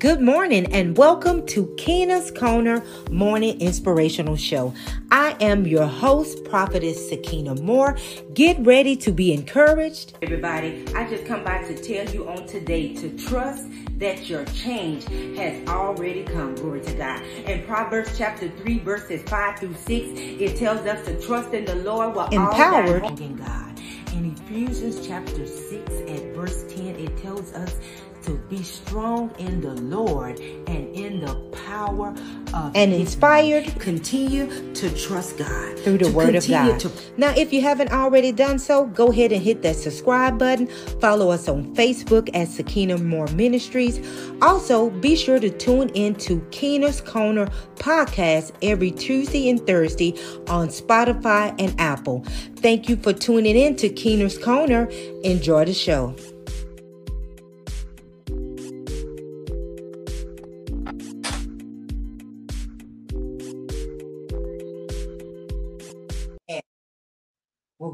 [0.00, 4.72] Good morning and welcome to Keena's Corner Morning Inspirational Show.
[5.10, 7.98] I am your host, Prophetess Sequina Moore.
[8.32, 10.16] Get ready to be encouraged.
[10.22, 13.66] Everybody, I just come by to tell you on today to trust
[13.98, 15.04] that your change
[15.36, 16.54] has already come.
[16.54, 17.22] Glory to God.
[17.44, 21.76] In Proverbs chapter 3, verses 5 through 6, it tells us to trust in the
[21.76, 23.78] Lord while empowered in God.
[24.14, 27.76] In Ephesians chapter 6 at verse 10, it tells us
[28.22, 31.34] to be strong in the Lord and in the
[31.66, 32.14] power
[32.54, 33.66] of and inspired.
[33.78, 36.80] Continue to trust God through the word of God.
[36.80, 36.90] To...
[37.16, 40.66] now, if you haven't already done so, go ahead and hit that subscribe button.
[41.00, 44.00] Follow us on Facebook at Sequina Moore Ministries.
[44.42, 50.12] Also, be sure to tune in to Keena's Corner podcast every Tuesday and Thursday
[50.48, 52.24] on Spotify and Apple.
[52.56, 54.88] Thank you for tuning in to Keena's Corner.
[55.22, 56.14] Enjoy the show.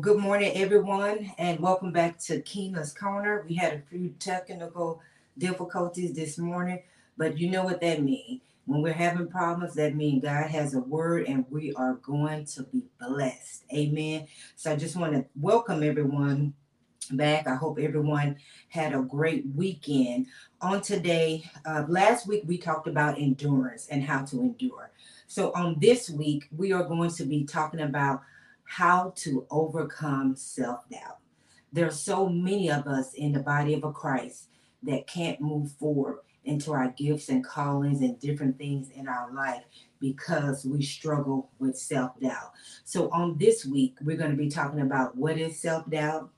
[0.07, 3.45] Good morning, everyone, and welcome back to Keena's Corner.
[3.49, 5.03] We had a few technical
[5.37, 6.81] difficulties this morning,
[7.17, 8.41] but you know what that means.
[8.67, 12.62] When we're having problems, that means God has a word and we are going to
[12.62, 13.65] be blessed.
[13.75, 14.29] Amen.
[14.55, 16.55] So I just want to welcome everyone
[17.11, 17.49] back.
[17.49, 18.37] I hope everyone
[18.69, 20.29] had a great weekend.
[20.61, 24.93] On today, uh, last week we talked about endurance and how to endure.
[25.27, 28.23] So on this week, we are going to be talking about
[28.67, 31.19] how to overcome self doubt.
[31.72, 34.48] There are so many of us in the body of a Christ
[34.83, 39.64] that can't move forward into our gifts and callings and different things in our life
[40.00, 42.53] because we struggle with self doubt.
[42.84, 46.31] So, on this week, we're going to be talking about what is self doubt,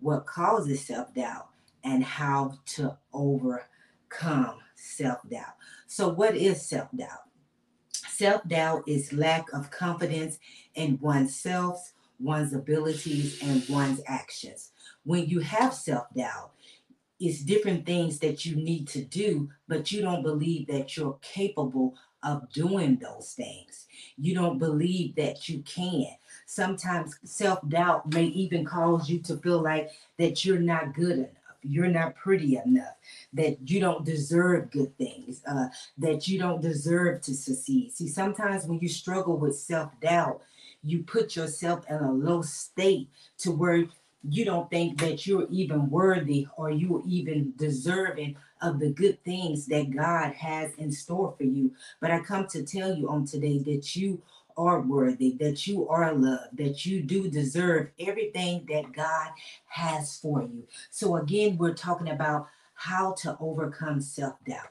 [0.00, 1.48] what causes self doubt,
[1.84, 5.54] and how to overcome self doubt.
[5.86, 7.24] So, what is self doubt?
[7.92, 10.38] Self doubt is lack of confidence
[10.74, 14.70] in oneself, one's abilities, and one's actions.
[15.04, 16.52] When you have self doubt,
[17.20, 21.94] it's different things that you need to do, but you don't believe that you're capable
[22.22, 23.86] of doing those things.
[24.16, 26.06] You don't believe that you can.
[26.46, 31.30] Sometimes self doubt may even cause you to feel like that you're not good enough
[31.64, 32.94] you're not pretty enough,
[33.32, 35.68] that you don't deserve good things, uh,
[35.98, 37.92] that you don't deserve to succeed.
[37.92, 40.42] See, sometimes when you struggle with self doubt,
[40.84, 43.08] you put yourself in a low state
[43.38, 43.84] to where
[44.26, 49.66] you don't think that you're even worthy or you're even deserving of the good things
[49.66, 51.72] that God has in store for you.
[52.00, 54.22] But I come to tell you on today that you
[54.56, 59.30] are worthy, that you are loved, that you do deserve everything that God
[59.66, 60.66] has for you.
[60.90, 64.68] So, again, we're talking about how to overcome self doubt.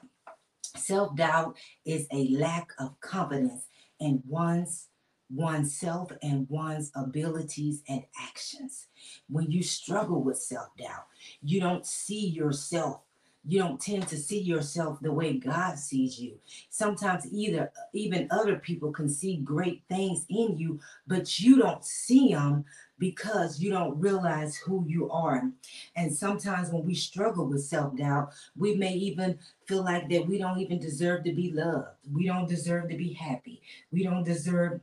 [0.76, 3.66] Self doubt is a lack of confidence
[4.00, 4.88] in one's
[5.30, 8.86] oneself and one's abilities and actions.
[9.28, 11.06] When you struggle with self doubt,
[11.42, 13.00] you don't see yourself
[13.46, 16.38] you don't tend to see yourself the way God sees you.
[16.70, 22.32] Sometimes either even other people can see great things in you, but you don't see
[22.32, 22.64] them
[22.98, 25.50] because you don't realize who you are.
[25.94, 30.60] And sometimes when we struggle with self-doubt, we may even feel like that we don't
[30.60, 31.88] even deserve to be loved.
[32.10, 33.60] We don't deserve to be happy.
[33.92, 34.80] We don't deserve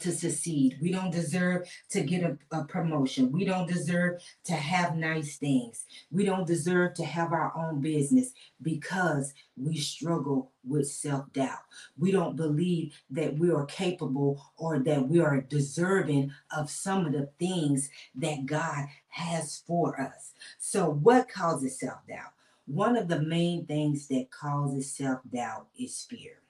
[0.00, 0.78] to succeed.
[0.82, 3.32] We don't deserve to get a, a, promotion.
[3.32, 5.86] We don't deserve to have nice things.
[6.10, 11.60] We don't deserve to have our own business because we struggle with self doubt.
[11.98, 17.12] We don't believe that we are capable or that we are deserving of some of
[17.12, 20.32] the things that God has for us.
[20.58, 22.32] So, what causes self doubt?
[22.66, 26.42] One of the main things that causes self doubt is fear.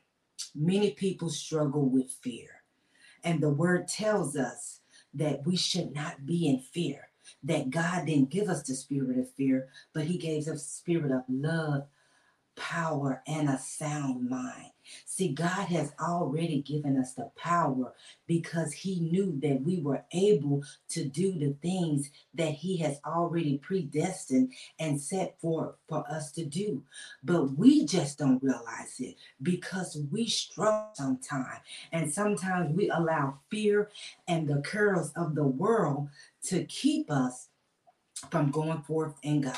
[0.55, 2.58] Many people struggle with fear
[3.25, 4.81] and the word tells us
[5.15, 7.09] that we should not be in fear,
[7.43, 11.23] that God didn't give us the spirit of fear, but He gave us spirit of
[11.29, 11.87] love,
[12.57, 14.73] power, and a sound mind.
[15.05, 17.95] See, God has already given us the power
[18.27, 23.59] because He knew that we were able to do the things that He has already
[23.59, 26.83] predestined and set forth for us to do.
[27.23, 31.61] But we just don't realize it because we struggle sometimes.
[31.93, 33.91] And sometimes we allow fear
[34.27, 36.09] and the curls of the world
[36.45, 37.49] to keep us
[38.31, 39.57] from going forth in God.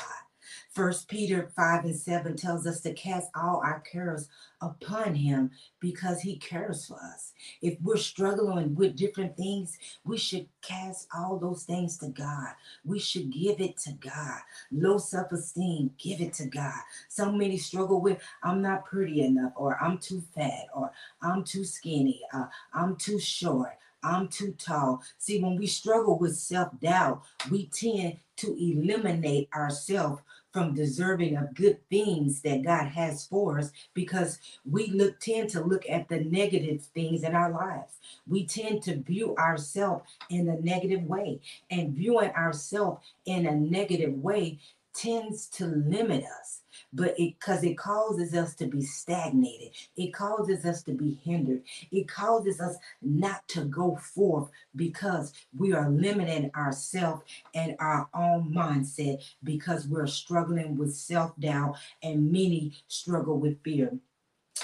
[0.73, 4.29] First Peter 5 and 7 tells us to cast all our cares
[4.61, 5.51] upon him
[5.81, 7.33] because he cares for us.
[7.61, 12.53] If we're struggling with different things, we should cast all those things to God.
[12.85, 14.39] We should give it to God.
[14.71, 16.79] Low self-esteem, give it to God.
[17.09, 21.65] So many struggle with I'm not pretty enough, or I'm too fat, or I'm too
[21.65, 23.77] skinny, uh, I'm too short.
[24.03, 25.03] I'm too tall.
[25.19, 27.21] See, when we struggle with self doubt,
[27.51, 30.21] we tend to eliminate ourselves
[30.51, 34.39] from deserving of good things that God has for us because
[34.69, 37.93] we look tend to look at the negative things in our lives.
[38.27, 41.39] We tend to view ourselves in a negative way,
[41.69, 44.59] and viewing ourselves in a negative way
[44.93, 46.60] tends to limit us
[46.93, 49.69] but it because it causes us to be stagnated.
[49.95, 51.63] It causes us to be hindered.
[51.91, 57.23] It causes us not to go forth because we are limiting ourselves
[57.53, 63.97] and our own mindset because we're struggling with self-doubt and many struggle with fear.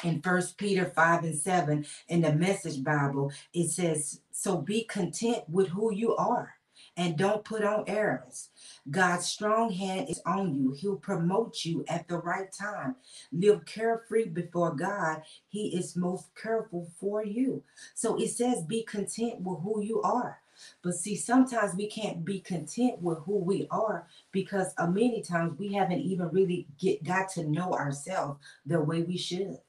[0.03, 5.43] In first peter 5 and 7 in the message bible it says so be content
[5.49, 6.56] with who you are
[6.97, 8.49] and don't put on airs.
[8.89, 10.71] God's strong hand is on you.
[10.71, 12.95] He'll promote you at the right time.
[13.31, 15.21] Live carefree before God.
[15.47, 17.63] He is most careful for you.
[17.93, 20.39] So it says, be content with who you are.
[20.81, 25.59] But see, sometimes we can't be content with who we are because uh, many times
[25.59, 29.59] we haven't even really get got to know ourselves the way we should.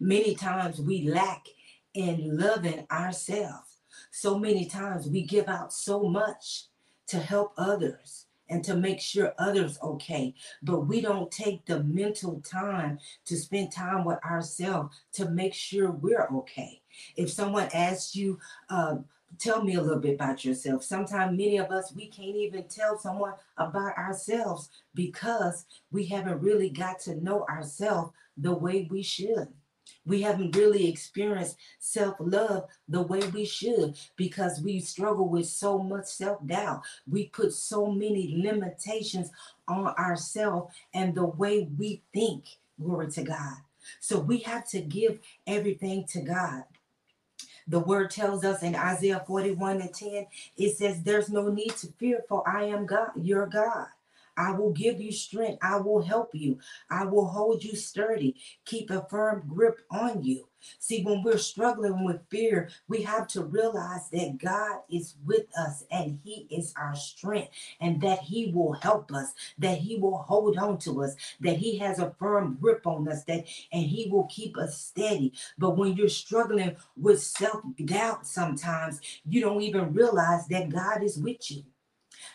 [0.00, 1.46] Many times we lack
[1.92, 3.67] in loving ourselves.
[4.10, 6.66] So many times we give out so much
[7.08, 10.34] to help others and to make sure others okay.
[10.62, 15.90] But we don't take the mental time to spend time with ourselves to make sure
[15.90, 16.80] we're okay.
[17.16, 18.38] If someone asks you
[18.70, 18.96] uh,
[19.38, 20.82] tell me a little bit about yourself.
[20.82, 26.70] Sometimes many of us we can't even tell someone about ourselves because we haven't really
[26.70, 29.48] got to know ourselves the way we should
[30.04, 35.78] we haven't really experienced self love the way we should because we struggle with so
[35.78, 36.82] much self doubt.
[37.10, 39.30] We put so many limitations
[39.66, 42.44] on ourselves and the way we think.
[42.80, 43.56] Glory to God.
[44.00, 46.64] So we have to give everything to God.
[47.66, 50.26] The word tells us in Isaiah 41 and 10,
[50.56, 53.88] it says, There's no need to fear, for I am God, your God.
[54.38, 55.58] I will give you strength.
[55.62, 56.60] I will help you.
[56.90, 58.36] I will hold you sturdy.
[58.64, 60.48] Keep a firm grip on you.
[60.78, 65.84] See, when we're struggling with fear, we have to realize that God is with us
[65.90, 67.50] and He is our strength,
[67.80, 71.78] and that He will help us, that He will hold on to us, that He
[71.78, 75.32] has a firm grip on us, that and He will keep us steady.
[75.58, 81.18] But when you're struggling with self doubt, sometimes you don't even realize that God is
[81.18, 81.64] with you.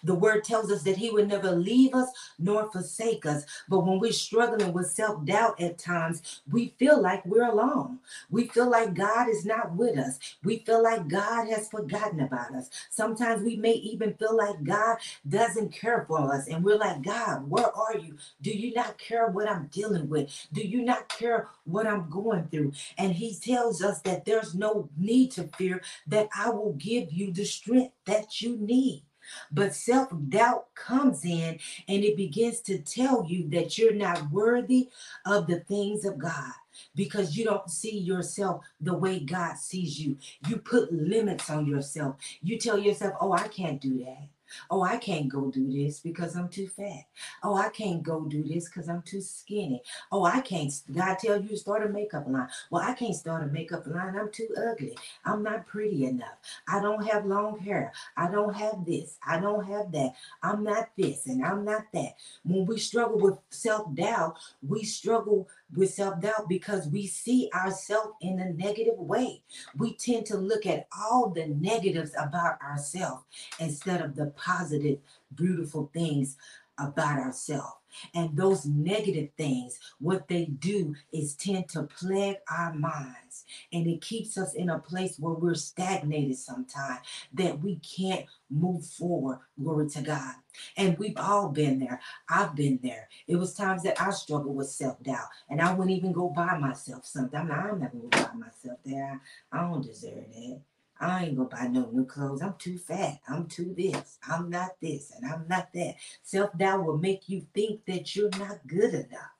[0.03, 2.09] The word tells us that he would never leave us
[2.39, 3.45] nor forsake us.
[3.69, 7.99] But when we're struggling with self doubt at times, we feel like we're alone.
[8.29, 10.19] We feel like God is not with us.
[10.43, 12.69] We feel like God has forgotten about us.
[12.89, 14.97] Sometimes we may even feel like God
[15.27, 16.47] doesn't care for us.
[16.47, 18.17] And we're like, God, where are you?
[18.41, 20.29] Do you not care what I'm dealing with?
[20.51, 22.73] Do you not care what I'm going through?
[22.97, 27.31] And he tells us that there's no need to fear, that I will give you
[27.31, 29.03] the strength that you need.
[29.51, 34.89] But self doubt comes in and it begins to tell you that you're not worthy
[35.25, 36.53] of the things of God
[36.95, 40.17] because you don't see yourself the way God sees you.
[40.47, 42.17] You put limits on yourself.
[42.41, 44.27] You tell yourself, oh, I can't do that.
[44.69, 47.05] Oh, I can't go do this because I'm too fat.
[47.43, 49.81] Oh, I can't go do this because I'm too skinny.
[50.11, 50.71] Oh, I can't.
[50.93, 52.47] God tell you to start a makeup line.
[52.69, 54.15] Well, I can't start a makeup line.
[54.15, 54.97] I'm too ugly.
[55.25, 56.37] I'm not pretty enough.
[56.67, 57.91] I don't have long hair.
[58.17, 59.17] I don't have this.
[59.25, 60.13] I don't have that.
[60.41, 62.15] I'm not this and I'm not that.
[62.43, 68.13] When we struggle with self doubt, we struggle with self doubt because we see ourselves
[68.21, 69.43] in a negative way.
[69.77, 73.23] We tend to look at all the negatives about ourselves
[73.59, 74.99] instead of the positive,
[75.35, 76.37] beautiful things
[76.77, 77.82] about ourselves.
[78.13, 83.45] And those negative things, what they do is tend to plague our minds.
[83.71, 86.99] And it keeps us in a place where we're stagnated sometimes,
[87.33, 89.39] that we can't move forward.
[89.61, 90.35] Glory to God.
[90.77, 91.99] And we've all been there.
[92.29, 93.09] I've been there.
[93.27, 96.57] It was times that I struggled with self doubt, and I wouldn't even go buy
[96.57, 97.39] myself something.
[97.39, 99.19] I'm, not, going to buy myself there.
[99.51, 100.61] I don't deserve that.
[101.03, 102.41] I ain't gonna buy no new clothes.
[102.41, 103.19] I'm too fat.
[103.27, 104.19] I'm too this.
[104.27, 105.95] I'm not this and I'm not that.
[106.23, 109.33] Self doubt will make you think that you're not good enough,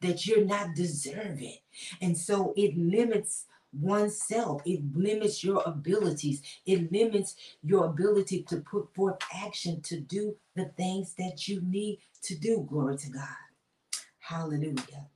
[0.00, 1.58] that you're not deserving.
[2.00, 4.62] And so it limits oneself.
[4.64, 6.42] It limits your abilities.
[6.66, 12.00] It limits your ability to put forth action to do the things that you need
[12.22, 12.66] to do.
[12.68, 13.28] Glory to God.
[14.18, 15.08] Hallelujah.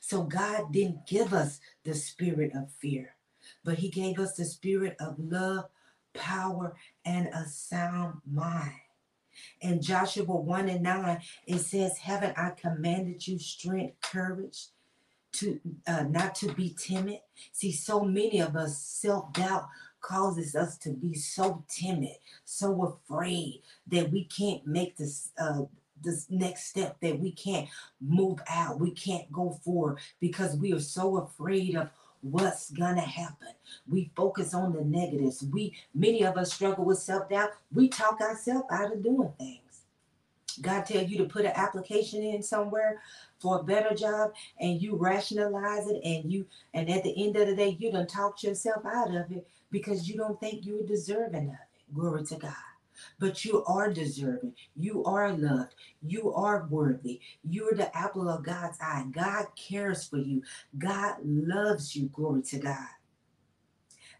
[0.00, 3.14] So God didn't give us the spirit of fear,
[3.64, 5.66] but He gave us the spirit of love,
[6.14, 6.74] power,
[7.04, 8.72] and a sound mind.
[9.60, 14.68] In Joshua 1 and 9, it says, Haven't I commanded you strength, courage,
[15.32, 17.20] to uh, not to be timid?
[17.52, 19.68] See, so many of us self-doubt
[20.00, 25.62] causes us to be so timid, so afraid that we can't make this uh,
[26.02, 27.68] this next step that we can't
[28.00, 31.90] move out, we can't go forward because we are so afraid of
[32.22, 33.48] what's gonna happen.
[33.88, 35.44] We focus on the negatives.
[35.52, 37.50] We many of us struggle with self-doubt.
[37.72, 39.60] We talk ourselves out of doing things.
[40.60, 43.00] God tell you to put an application in somewhere
[43.38, 47.46] for a better job and you rationalize it and you and at the end of
[47.46, 51.48] the day you don't talk yourself out of it because you don't think you're deserving
[51.48, 51.94] of it.
[51.94, 52.69] Glory to God.
[53.18, 54.54] But you are deserving.
[54.76, 55.74] You are loved.
[56.02, 57.20] You are worthy.
[57.42, 59.06] You're the apple of God's eye.
[59.10, 60.42] God cares for you.
[60.78, 62.08] God loves you.
[62.08, 62.88] Glory to God.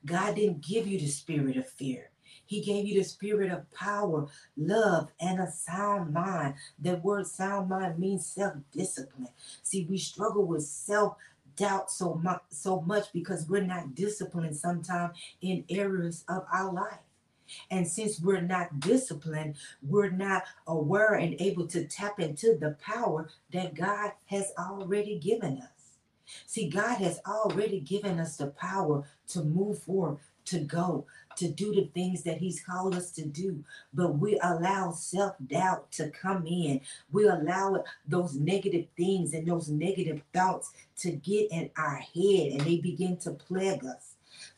[0.05, 2.11] God didn't give you the spirit of fear.
[2.47, 6.55] He gave you the spirit of power, love, and a sound mind.
[6.81, 9.29] The word sound mind means self discipline.
[9.63, 11.17] See, we struggle with self
[11.57, 16.99] doubt so much, so much because we're not disciplined sometimes in areas of our life.
[17.71, 23.29] And since we're not disciplined, we're not aware and able to tap into the power
[23.53, 25.69] that God has already given us.
[26.47, 31.75] See, God has already given us the power to move forward, to go, to do
[31.75, 33.65] the things that He's called us to do.
[33.93, 36.81] But we allow self doubt to come in.
[37.11, 42.61] We allow those negative things and those negative thoughts to get in our head and
[42.61, 44.10] they begin to plague us.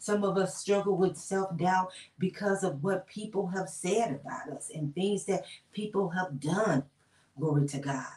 [0.02, 4.68] Some of us struggle with self doubt because of what people have said about us
[4.74, 6.82] and things that people have done.
[7.38, 8.10] Glory to God.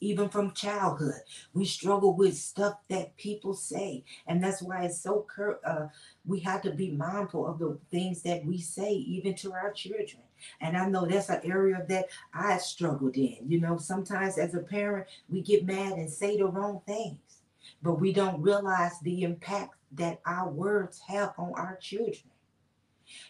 [0.00, 1.20] Even from childhood,
[1.52, 4.02] we struggle with stuff that people say.
[4.26, 5.88] And that's why it's so, cur- uh,
[6.24, 10.22] we have to be mindful of the things that we say, even to our children.
[10.62, 13.36] And I know that's an area that I struggled in.
[13.46, 17.18] You know, sometimes as a parent, we get mad and say the wrong things,
[17.82, 22.30] but we don't realize the impact that our words have on our children.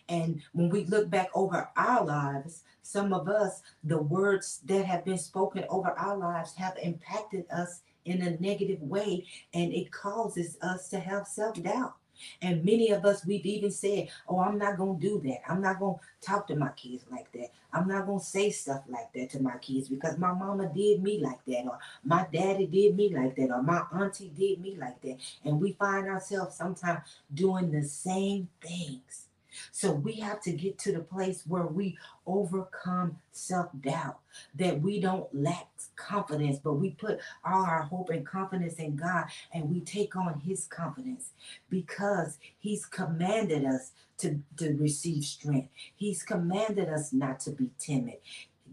[0.09, 5.05] And when we look back over our lives, some of us, the words that have
[5.05, 10.59] been spoken over our lives have impacted us in a negative way, and it causes
[10.63, 11.95] us to have self doubt.
[12.43, 15.41] And many of us, we've even said, Oh, I'm not going to do that.
[15.51, 17.53] I'm not going to talk to my kids like that.
[17.73, 21.03] I'm not going to say stuff like that to my kids because my mama did
[21.03, 24.77] me like that, or my daddy did me like that, or my auntie did me
[24.79, 25.17] like that.
[25.45, 27.01] And we find ourselves sometimes
[27.33, 29.27] doing the same things.
[29.73, 34.19] So we have to get to the place where we overcome self doubt,
[34.55, 39.25] that we don't lack confidence, but we put all our hope and confidence in God
[39.53, 41.31] and we take on His confidence
[41.69, 45.69] because He's commanded us to, to receive strength.
[45.95, 48.19] He's commanded us not to be timid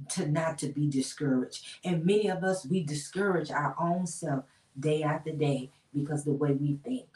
[0.09, 1.65] to not to be discouraged.
[1.83, 4.43] And many of us, we discourage our own self
[4.79, 7.07] day after day because the way we think,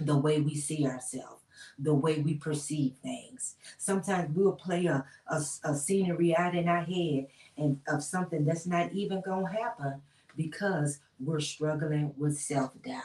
[0.00, 1.42] the way we see ourselves
[1.78, 3.56] the way we perceive things.
[3.78, 8.66] Sometimes we'll play a, a, a scenery out in our head and of something that's
[8.66, 10.00] not even going to happen
[10.36, 13.02] because we're struggling with self doubt.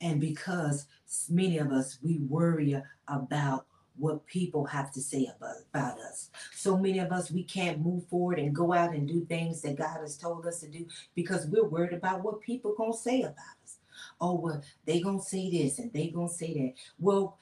[0.00, 0.86] And because
[1.30, 3.66] many of us, we worry about
[3.98, 6.30] what people have to say about, about us.
[6.54, 9.76] So many of us, we can't move forward and go out and do things that
[9.76, 13.56] God has told us to do because we're worried about what people to say about
[13.64, 13.78] us
[14.20, 16.74] oh well they gonna say this and they gonna say that.
[16.98, 17.38] Well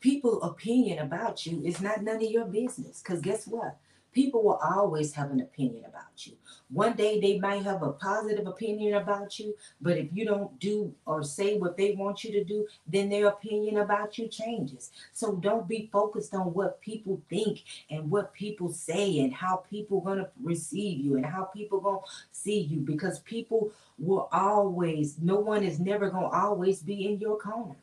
[0.00, 3.76] people opinion about you is not none of your business because guess what
[4.12, 6.32] people will always have an opinion about you
[6.70, 10.94] one day they might have a positive opinion about you but if you don't do
[11.06, 15.36] or say what they want you to do then their opinion about you changes so
[15.36, 20.18] don't be focused on what people think and what people say and how people going
[20.18, 25.36] to receive you and how people going to see you because people will always, no
[25.36, 27.76] one is never going to always be in your corner.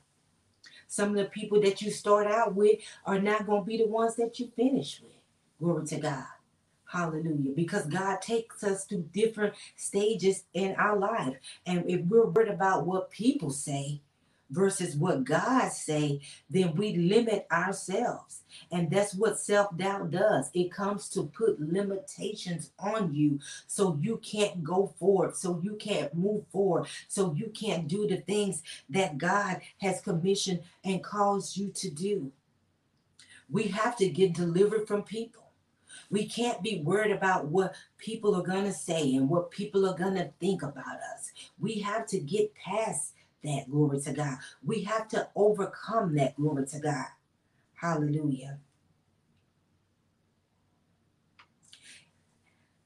[0.87, 3.87] Some of the people that you start out with are not going to be the
[3.87, 5.18] ones that you finish with.
[5.59, 6.25] Glory to God.
[6.85, 7.51] Hallelujah.
[7.55, 11.35] Because God takes us through different stages in our life.
[11.65, 14.01] And if we're worried about what people say,
[14.49, 18.41] versus what God say, then we limit ourselves.
[18.71, 20.49] And that's what self-doubt does.
[20.53, 26.13] It comes to put limitations on you so you can't go forward, so you can't
[26.15, 31.69] move forward, so you can't do the things that God has commissioned and caused you
[31.75, 32.31] to do.
[33.49, 35.38] We have to get delivered from people.
[36.11, 39.97] We can't be worried about what people are going to say and what people are
[39.97, 41.31] going to think about us.
[41.59, 43.13] We have to get past
[43.43, 44.37] that, glory to God.
[44.65, 47.05] We have to overcome that, glory to God.
[47.75, 48.59] Hallelujah.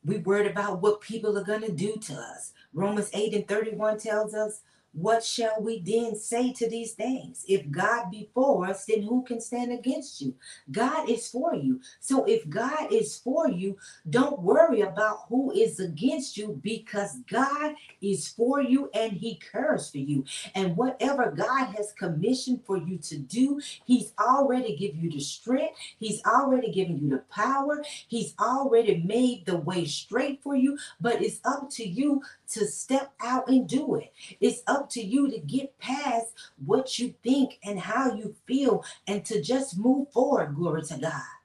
[0.06, 2.52] We worried about what people are going to do to us.
[2.74, 4.62] Romans 8 and 31 tells us
[4.94, 7.44] what shall we then say to these things?
[7.48, 10.36] If God be for us, then who can stand against you?
[10.72, 11.82] God is for you.
[12.00, 13.78] So if God is for you,
[14.10, 19.90] don't worry about who is against you because God is for you and he cares
[19.90, 20.26] for you.
[20.56, 25.76] And whatever God has commissioned for you to do, he's already given you the strength.
[25.98, 27.84] He's already given you the power.
[28.08, 32.22] He's already made the way straight for you, but it's up to you
[32.52, 34.14] to step out and do it.
[34.40, 36.34] It's up to you to get past
[36.66, 40.56] what you think and how you feel and to just move forward.
[40.56, 41.43] Glory to God.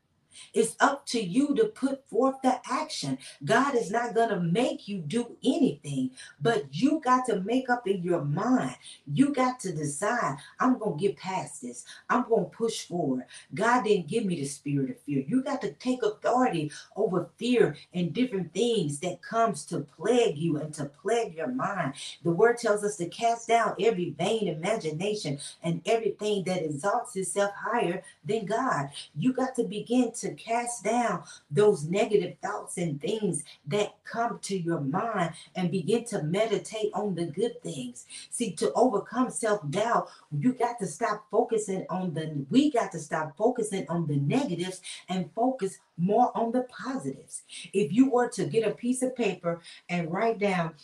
[0.54, 3.18] It's up to you to put forth the action.
[3.44, 7.86] God is not going to make you do anything, but you got to make up
[7.86, 8.76] in your mind.
[9.12, 11.84] You got to decide, I'm going to get past this.
[12.08, 13.24] I'm going to push forward.
[13.54, 15.24] God didn't give me the spirit of fear.
[15.26, 20.56] You got to take authority over fear and different things that comes to plague you
[20.58, 21.94] and to plague your mind.
[22.24, 27.52] The word tells us to cast down every vain imagination and everything that exalts itself
[27.56, 28.90] higher than God.
[29.16, 34.58] You got to begin to cast down those negative thoughts and things that come to
[34.58, 38.06] your mind and begin to meditate on the good things.
[38.30, 42.98] See, to overcome self doubt, you got to stop focusing on the, we got to
[42.98, 47.42] stop focusing on the negatives and focus more on the positives.
[47.72, 50.74] If you were to get a piece of paper and write down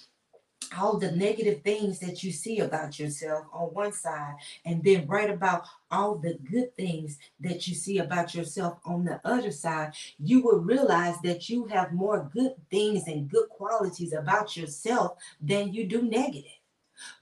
[0.78, 5.30] all the negative things that you see about yourself on one side and then write
[5.30, 10.42] about all the good things that you see about yourself on the other side you
[10.42, 15.86] will realize that you have more good things and good qualities about yourself than you
[15.86, 16.53] do negative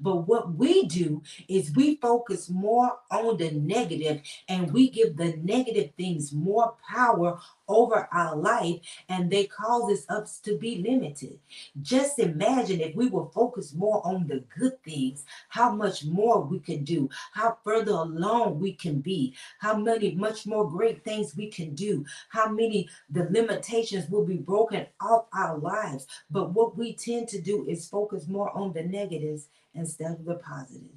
[0.00, 5.36] but what we do is we focus more on the negative and we give the
[5.42, 11.38] negative things more power over our life and they causes us to be limited.
[11.80, 16.58] Just imagine if we were focused more on the good things, how much more we
[16.58, 21.48] could do, how further along we can be, how many much more great things we
[21.48, 26.06] can do, how many the limitations will be broken off our lives.
[26.30, 30.36] But what we tend to do is focus more on the negatives instead of the
[30.36, 30.94] positives.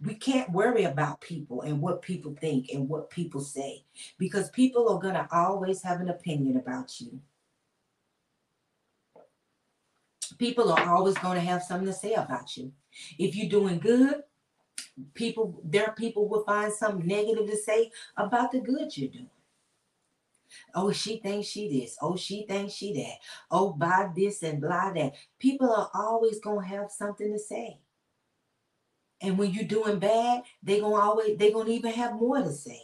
[0.00, 3.84] We can't worry about people and what people think and what people say
[4.16, 7.20] because people are going to always have an opinion about you.
[10.38, 12.72] People are always going to have something to say about you.
[13.18, 14.22] If you're doing good,
[15.14, 19.30] people their people will find something negative to say about the good you're doing.
[20.74, 21.96] Oh, she thinks she this.
[22.00, 23.16] Oh, she thinks she that.
[23.50, 25.14] Oh, buy this and blah that.
[25.38, 27.78] People are always gonna have something to say.
[29.20, 32.82] And when you're doing bad, they're gonna always they're gonna even have more to say.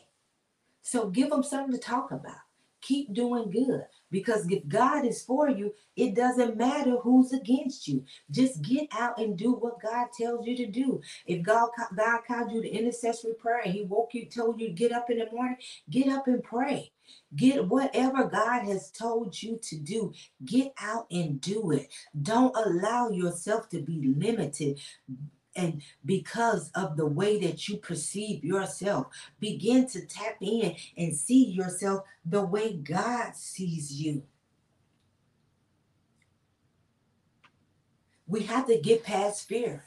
[0.83, 2.37] So give them something to talk about.
[2.81, 8.05] Keep doing good because if God is for you, it doesn't matter who's against you.
[8.31, 11.03] Just get out and do what God tells you to do.
[11.27, 14.73] If God God called you to intercessory prayer and He woke you, told you to
[14.73, 15.59] get up in the morning,
[15.91, 16.93] get up and pray.
[17.37, 20.13] Get whatever God has told you to do,
[20.45, 21.89] get out and do it.
[22.23, 24.81] Don't allow yourself to be limited
[25.57, 29.07] and because of the way that you perceive yourself,
[29.41, 34.25] begin to tap in and see yourself the way God sees you.
[38.27, 39.85] We have to get past fear.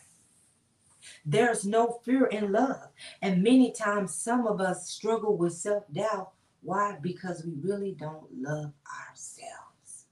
[1.26, 2.90] There's no fear in love.
[3.22, 6.98] And many times, some of us struggle with self doubt why?
[7.02, 8.74] Because we really don't love
[9.08, 10.08] ourselves.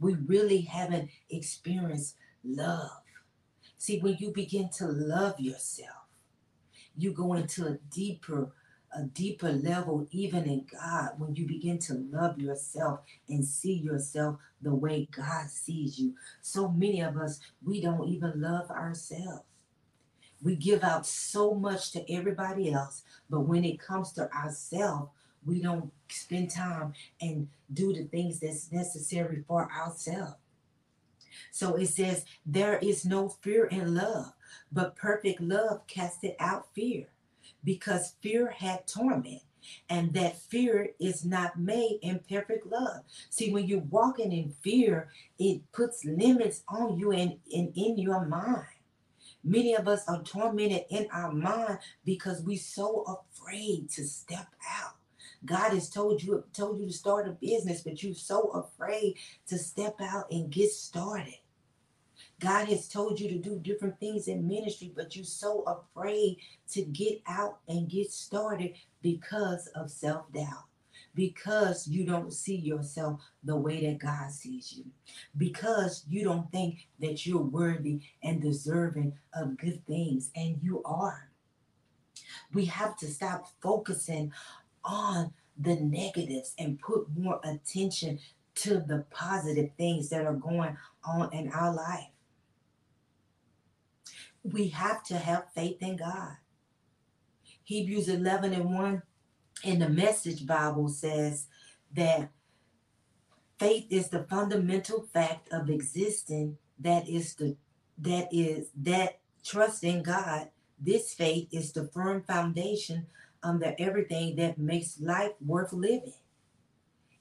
[0.00, 2.90] We really haven't experienced love.
[3.86, 6.08] See, when you begin to love yourself,
[6.98, 8.50] you go into a deeper,
[8.92, 14.40] a deeper level, even in God, when you begin to love yourself and see yourself
[14.60, 16.14] the way God sees you.
[16.40, 19.44] So many of us, we don't even love ourselves.
[20.42, 25.12] We give out so much to everybody else, but when it comes to ourselves,
[25.46, 30.34] we don't spend time and do the things that's necessary for ourselves.
[31.50, 34.32] So it says, there is no fear in love,
[34.72, 37.08] But perfect love casted out fear
[37.64, 39.42] because fear had torment.
[39.88, 43.02] And that fear is not made in perfect love.
[43.30, 45.08] See, when you're walking in fear,
[45.40, 48.66] it puts limits on you and, and in your mind.
[49.42, 54.94] Many of us are tormented in our mind because we're so afraid to step out.
[55.44, 59.16] God has told you told you to start a business, but you're so afraid
[59.48, 61.38] to step out and get started.
[62.40, 66.38] God has told you to do different things in ministry, but you're so afraid
[66.72, 70.64] to get out and get started because of self doubt,
[71.14, 74.84] because you don't see yourself the way that God sees you,
[75.36, 81.30] because you don't think that you're worthy and deserving of good things, and you are.
[82.52, 84.32] We have to stop focusing
[84.86, 88.18] on the negatives and put more attention
[88.54, 92.08] to the positive things that are going on in our life
[94.52, 96.36] we have to have faith in God.
[97.64, 99.02] Hebrews 11 and 1
[99.64, 101.46] in the Message Bible says
[101.94, 102.30] that
[103.58, 107.56] faith is the fundamental fact of existing that is the
[107.98, 113.06] that is that trust in God this faith is the firm foundation
[113.46, 116.12] Um, under everything that makes life worth living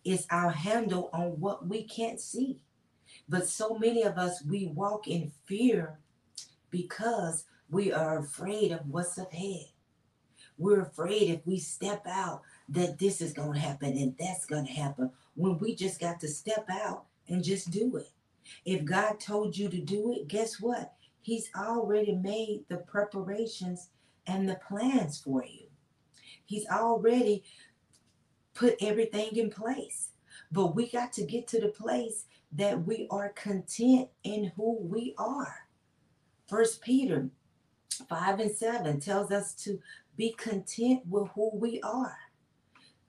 [0.03, 2.59] it's our handle on what we can't see
[3.27, 5.99] but so many of us we walk in fear
[6.69, 9.67] because we are afraid of what's ahead.
[10.57, 14.67] We're afraid if we step out that this is going to happen and that's going
[14.67, 18.09] to happen when we just got to step out and just do it.
[18.63, 20.93] If God told you to do it, guess what?
[21.21, 23.89] He's already made the preparations
[24.27, 25.64] and the plans for you.
[26.45, 27.43] He's already
[28.53, 30.09] put everything in place.
[30.51, 35.13] But we got to get to the place that we are content in who we
[35.17, 35.67] are.
[36.47, 37.29] First Peter
[38.07, 39.79] 5 and 7 tells us to
[40.15, 42.17] be content with who we are.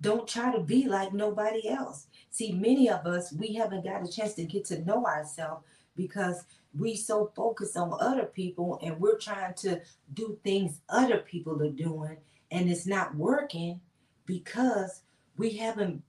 [0.00, 2.06] Don't try to be like nobody else.
[2.30, 5.64] See, many of us, we haven't got a chance to get to know ourselves
[5.96, 6.44] because
[6.78, 9.80] we so focused on other people and we're trying to
[10.12, 12.18] do things other people are doing
[12.50, 13.80] and it's not working
[14.24, 15.02] because
[15.36, 16.02] we haven't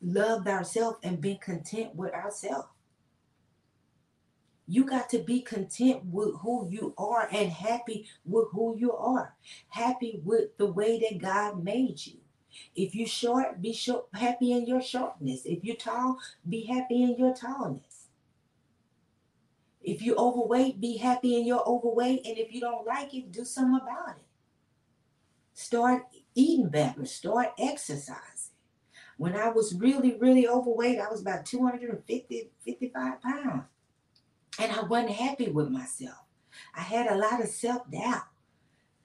[0.00, 2.68] loved ourselves and been content with ourselves.
[4.66, 9.34] You got to be content with who you are and happy with who you are.
[9.68, 12.18] Happy with the way that God made you.
[12.74, 15.42] If you're short, be short, happy in your shortness.
[15.46, 18.08] If you're tall, be happy in your tallness.
[19.82, 22.26] If you're overweight, be happy in your overweight.
[22.26, 24.27] And if you don't like it, do something about it.
[25.58, 27.04] Start eating better.
[27.04, 28.54] Start exercising.
[29.16, 33.64] When I was really, really overweight, I was about 250, 55 pounds.
[34.60, 36.26] And I wasn't happy with myself.
[36.76, 38.28] I had a lot of self doubt,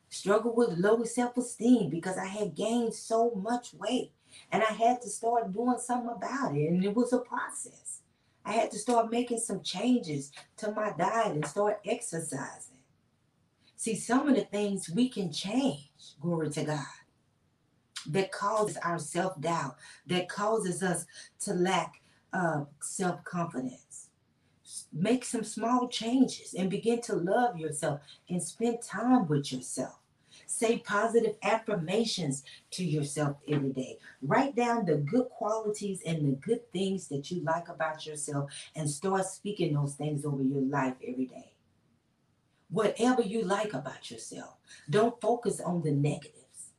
[0.10, 4.12] struggled with low self esteem because I had gained so much weight.
[4.52, 6.70] And I had to start doing something about it.
[6.70, 8.02] And it was a process.
[8.46, 12.73] I had to start making some changes to my diet and start exercising.
[13.84, 15.90] See, some of the things we can change,
[16.22, 16.86] glory to God,
[18.08, 19.76] that causes our self doubt,
[20.08, 21.06] that causes us
[21.42, 24.08] to lack uh, self confidence
[24.94, 30.00] make some small changes and begin to love yourself and spend time with yourself.
[30.46, 33.98] Say positive affirmations to yourself every day.
[34.22, 38.90] Write down the good qualities and the good things that you like about yourself and
[38.90, 41.53] start speaking those things over your life every day.
[42.74, 44.56] Whatever you like about yourself,
[44.90, 46.72] don't focus on the negatives.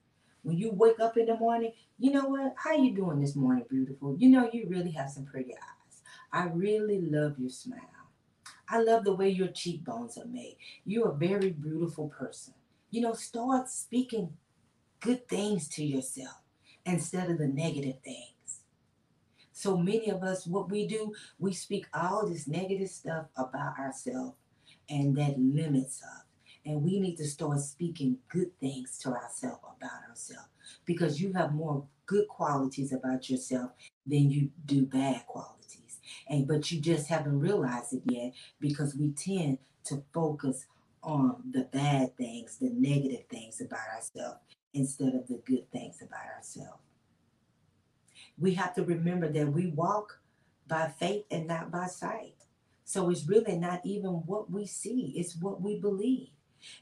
[0.43, 2.55] When you wake up in the morning, you know what?
[2.57, 4.17] How you doing this morning, beautiful?
[4.19, 6.03] You know you really have some pretty eyes.
[6.33, 7.79] I really love your smile.
[8.69, 10.57] I love the way your cheekbones are made.
[10.85, 12.55] You're a very beautiful person.
[12.91, 14.37] You know, start speaking
[14.99, 16.41] good things to yourself
[16.85, 18.63] instead of the negative things.
[19.53, 24.35] So many of us, what we do, we speak all this negative stuff about ourselves,
[24.89, 26.25] and that limits us.
[26.67, 30.49] And we need to start speaking good things to ourselves about ourselves
[30.87, 33.73] because you have more good qualities about yourself
[34.07, 35.55] than you do bad qualities
[36.29, 40.67] and but you just haven't realized it yet because we tend to focus
[41.03, 44.39] on the bad things, the negative things about ourselves
[44.73, 46.81] instead of the good things about ourselves.
[48.39, 50.21] We have to remember that we walk
[50.67, 52.35] by faith and not by sight.
[52.85, 56.29] So it's really not even what we see, it's what we believe.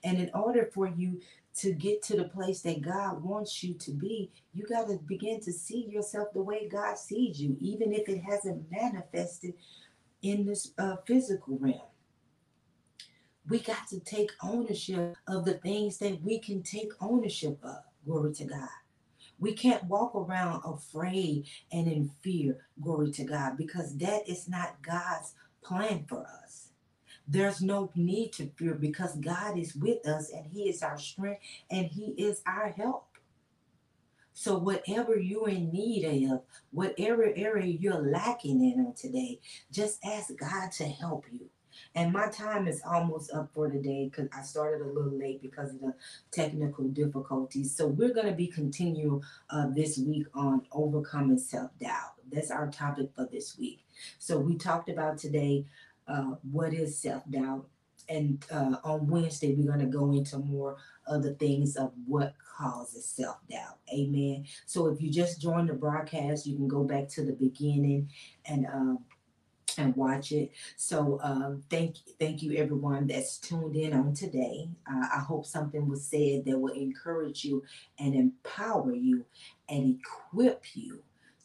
[0.05, 1.21] And in order for you
[1.57, 5.41] to get to the place that God wants you to be, you got to begin
[5.41, 9.55] to see yourself the way God sees you, even if it hasn't manifested
[10.23, 11.81] in this uh, physical realm.
[13.49, 17.79] We got to take ownership of the things that we can take ownership of.
[18.05, 18.69] Glory to God.
[19.39, 24.83] We can't walk around afraid and in fear, glory to God, because that is not
[24.83, 26.69] God's plan for us.
[27.27, 31.43] There's no need to fear because God is with us and He is our strength
[31.71, 33.07] and He is our help.
[34.35, 40.73] So, whatever you're in need of, whatever area you're lacking in today, just ask God
[40.73, 41.49] to help you.
[41.95, 45.75] And my time is almost up for today because I started a little late because
[45.75, 45.95] of the
[46.31, 47.75] technical difficulties.
[47.75, 52.12] So we're going to be continuing uh, this week on overcoming self-doubt.
[52.33, 53.85] That's our topic for this week.
[54.19, 55.67] So we talked about today
[56.09, 57.67] uh, what is self-doubt.
[58.09, 62.35] And uh, on Wednesday, we're going to go into more of the things of what
[62.57, 63.79] causes self doubt.
[63.93, 64.45] Amen.
[64.67, 68.11] So if you just joined the broadcast, you can go back to the beginning
[68.45, 68.97] and uh,
[69.79, 70.53] and watch it.
[70.77, 74.69] So um, thank thank you everyone that's tuned in on today.
[74.91, 77.63] Uh, I hope something was said that will encourage you
[77.99, 79.25] and empower you
[79.69, 81.03] and equip you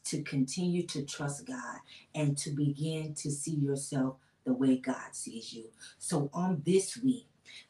[0.08, 1.80] to continue to trust God
[2.16, 4.16] and to begin to see yourself
[4.46, 5.66] the way God sees you.
[6.00, 7.28] So on this week,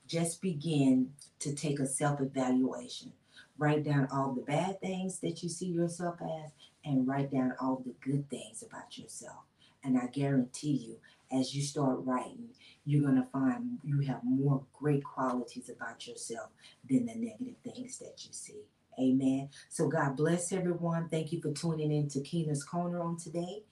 [0.07, 3.13] just begin to take a self evaluation.
[3.57, 6.51] Write down all the bad things that you see yourself as
[6.85, 9.43] and write down all the good things about yourself
[9.87, 10.97] and I guarantee you,
[11.31, 12.49] as you start writing,
[12.85, 16.49] you're going to find you have more great qualities about yourself
[16.89, 18.63] than the negative things that you see.
[18.99, 19.49] Amen.
[19.69, 21.09] So God bless everyone.
[21.09, 23.63] Thank you for tuning in to Keena's Corner on today.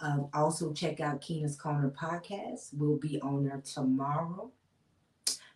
[0.00, 2.70] Um, also, check out Keena's Corner podcast.
[2.74, 4.50] We'll be on there tomorrow.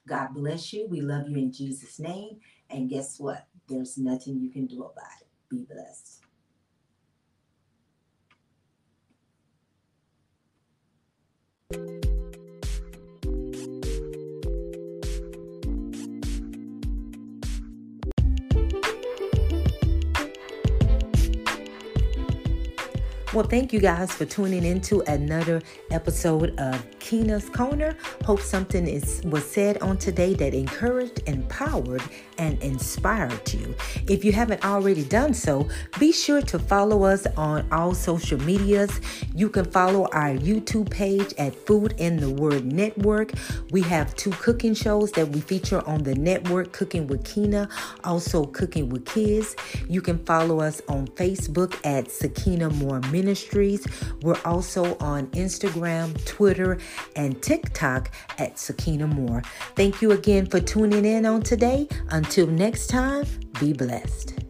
[0.06, 0.86] God bless you.
[0.88, 2.38] We love you in Jesus' name.
[2.70, 3.46] And guess what?
[3.68, 5.26] There's nothing you can do about it.
[5.50, 6.22] Be blessed.
[23.36, 27.94] Well, thank you guys for tuning into another episode of Kina's Corner.
[28.24, 32.02] Hope something is was said on today that encouraged, empowered,
[32.38, 33.74] and inspired you.
[34.08, 35.68] If you haven't already done so,
[36.00, 39.02] be sure to follow us on all social medias.
[39.34, 43.32] You can follow our YouTube page at Food in the Word Network.
[43.70, 47.68] We have two cooking shows that we feature on the network Cooking with Kina,
[48.02, 49.56] also Cooking with Kids.
[49.90, 53.86] You can follow us on Facebook at Sequina Moore Ministries.
[54.22, 56.78] We're also on Instagram, Twitter,
[57.16, 59.42] and TikTok at Sequina Moore.
[59.74, 61.88] Thank you again for tuning in on today.
[62.10, 63.26] Until next time,
[63.58, 64.45] be blessed.